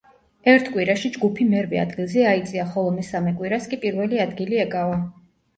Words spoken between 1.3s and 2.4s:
მერვე ადგილზე